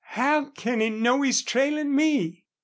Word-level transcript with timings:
"How 0.15 0.45
can 0.45 0.79
he 0.79 0.89
know 0.89 1.21
he's 1.21 1.43
trailing 1.43 1.95
me?" 1.95 2.43